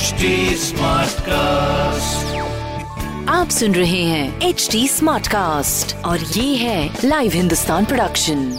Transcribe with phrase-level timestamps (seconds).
[0.00, 0.06] HD
[1.20, 2.36] cast
[3.28, 8.58] आप सुन रहे हैं एच डी स्मार्ट कास्ट और ये है लाइव हिंदुस्तान प्रोडक्शन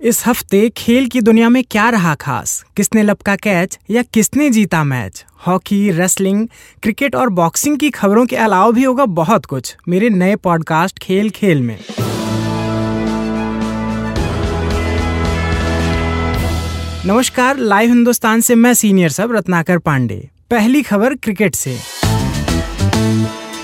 [0.00, 2.64] इस हफ़्ते खेल की दुनिया में क्या रहा खास?
[2.76, 6.48] किसने लपका कैच या किसने जीता मैच हॉकी रेसलिंग
[6.82, 11.30] क्रिकेट और बॉक्सिंग की खबरों के अलावा भी होगा बहुत कुछ। मेरे नए पॉडकास्ट खेल
[11.30, 11.80] खेल में।
[17.06, 20.16] नमस्कार लाइव हिंदुस्तान से मैं सीनियर सब, रत्नाकर पांडे।
[20.50, 21.76] पहली खबर क्रिकेट से।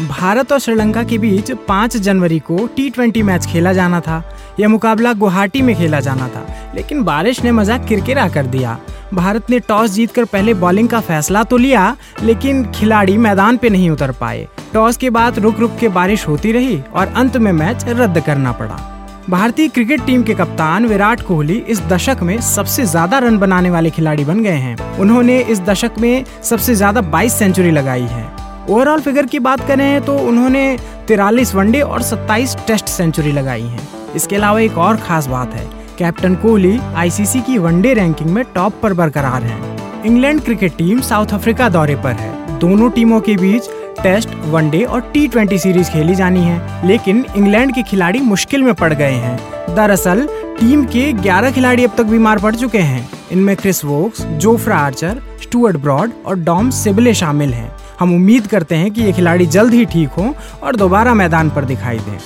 [0.03, 4.23] भारत और श्रीलंका के बीच 5 जनवरी को टी मैच खेला जाना था।
[4.61, 8.79] यह मुकाबला गुवाहाटी में खेला जाना था, लेकिन बारिश ने मज़ाक किरकिरा कर दिया।
[9.15, 13.91] भारत ने टॉस जीतकर पहले बॉलिंग का फैसला तो लिया, लेकिन खिलाड़ी मैदान पे नहीं
[13.91, 17.85] उतर पाए। टॉस के बाद रुक रुक के बारिश होती रही और अंत में मैच
[17.87, 18.93] रद्द करना पड़ा।
[19.31, 23.91] भारतीय क्रिकेट टीम के कप्तान विराट कोहली इस दशक में सबसे ज़्यादा रन बनाने वाले
[23.91, 28.25] खिलाड़ी बन गए हैं। उन्होंने इस दशक में सबसे ज़्यादा 22 सेंचुरी लगाई है।
[28.69, 30.77] ओवरऑल फिगर की बात करें तो उन्होंने
[31.09, 35.67] तिरालीस वनडे और 27 टेस्ट सेंचुरी लगाई हैं। इसके अलावा एक और खास बात है,
[35.99, 41.35] कैप्टन कोहली आईसीसी की वनडे रैंकिंग में टॉप पर बरकरार है। England cricket team South
[41.35, 43.69] Africa दौरे पर है। दोनों टीमों के बीच
[44.07, 48.75] टेस्ट वनडे और टी ट्वेंटी सीरीज़ खेली जानी है। लेकिन इंग्लैंड के खिलाड़ी मुश्किल में
[48.75, 49.39] पड़ गए हैं।
[49.75, 50.29] दरअसल,
[50.61, 55.23] टीम के 11 खिलाड़ी अब तक बीमार पड़ चुके हैं। इनमें Chris Woakes Jofra Archer
[55.43, 59.75] Stuart Broad और डॉम सिबले शामिल हैं। हम उम्मीद करते हैं कि ये खिलाड़ी जल्द
[59.75, 60.33] ही ठीक हों
[60.63, 62.19] और दोबारा मैदान पर दिखाई दें।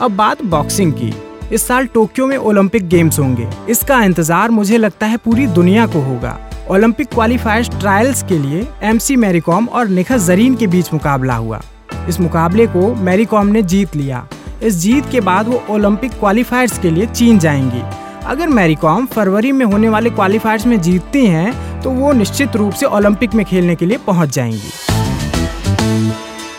[0.00, 1.14] अब बात बॉक्सिंग की।
[1.52, 6.00] इस साल टोक्यो में ओलंपिक गेम्स होंगे। इसका इंतज़ार मुझे लगता है पूरी दुनिया को
[6.00, 6.38] होगा।
[6.72, 11.60] ओलंपिक क्वालिफायर्स ट्रायल्स के लिए एमसी मैरीकॉम और निखत जरीन के बीच मुकाबला हुआ।
[12.08, 14.26] इस मुकाबले को मैरीकॉम ने जीत लिया।
[14.62, 17.82] इस जीत के बाद वो ओलंपिक क्वालिफायर्स के लिए चीन जाएँगी।
[18.26, 22.86] अगर मैरीकॉम फरवरी में होने वाले क्वालिफायर्स में जीतती हैं तो वो निश्चित रूप से
[22.86, 24.72] ओलंपिक में खेलने के लिए पहुँच जाएँगी।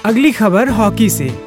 [0.05, 1.39] अगली खबर हॉकी से।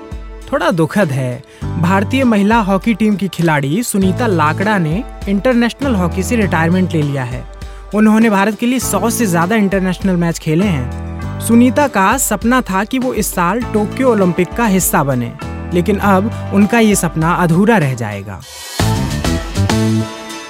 [0.53, 1.43] थोड़ा दुखद है।
[1.81, 7.25] भारतीय महिला हॉकी टीम की खिलाड़ी सुनीता लाकड़ा ने इंटरनेशनल हॉकी से रिटायरमेंट ले लिया
[7.25, 7.56] है।
[7.94, 12.82] उन्होंने भारत के लिए सौ से ज़्यादा इंटरनेशनल मैच खेले हैं। सुनीता का सपना था
[12.84, 15.32] कि वो इस साल टोक्यो ओलंपिक का हिस्सा बने,
[15.74, 18.41] लेकिन अब उनका ये सपना अधूरा रह जाएगा।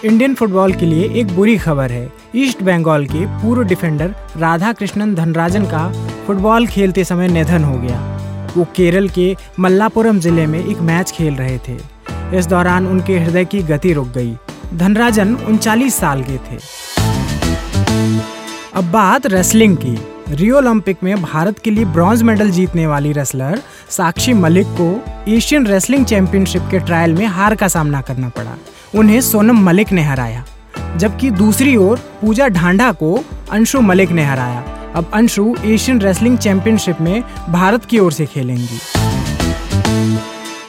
[0.05, 5.15] इंडियन फुटबॉल के लिए एक बुरी खबर है। ईस्ट बंगाल के पूर्व डिफेंडर राधा कृष्णन
[5.15, 5.89] धनराजन का
[6.27, 8.01] फुटबॉल खेलते समय निधन हो गया।
[8.57, 11.77] वो केरल के मल्लापुरम ज़िले में एक मैच खेल रहे थे।
[12.39, 14.37] इस दौरान उनके हृदय की गति रुक गई।
[14.75, 16.59] धनराजन उनचालीस साल के थे।
[17.87, 19.97] अब बात रेसलिंग की।
[20.31, 23.61] रियो ओलंपिक में भारत के लिए ब्रॉन्ज मेडल जीतने वाली रेसलर
[23.91, 24.89] साक्षी मलिक को
[25.29, 28.57] एशियन रेसलिंग चैंपियनशिप के ट्रायल में हार का सामना करना पड़ा।
[28.95, 30.45] उन्हें सोनम मलिक ने हराया,
[30.97, 33.19] जबकि दूसरी ओर पूजा ढांडा को
[33.51, 34.65] अंशु मलिक ने हराया।
[34.95, 38.79] अब अंशु एशियन रेसलिंग चैंपियनशिप में भारत की ओर से खेलेंगी।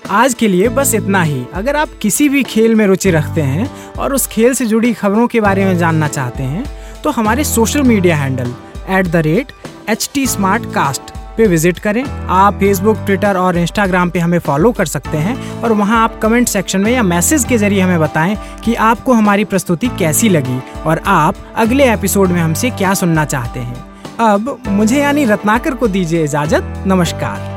[0.10, 3.70] आज के लिए बस इतना ही। अगर आप किसी भी खेल में रुचि रखते हैं
[3.94, 6.77] और उस खेल से जुड़ी खबरों के बारे में जानना चाहते हैं
[7.08, 8.54] तो हमारे social media handle
[8.90, 9.52] at the rate
[9.90, 14.72] H T smart cast पे विज़िट करें। आप फेसबुक ट्विटर और इंस्टाग्राम पे हमें फॉलो
[14.72, 18.38] कर सकते हैं और वहाँ आप कमेंट सेक्शन में या मैसेज के ज़रिए हमें बताएँ
[18.66, 23.60] कि आपको हमारी प्रस्तुति कैसी लगी और आप अगले एपिसोड में हमसे क्या सुनना चाहते
[23.60, 23.86] हैं।
[24.32, 27.57] अब मुझे यानी रत्नाकर को दीजिए इजाज़त। नमस्कार।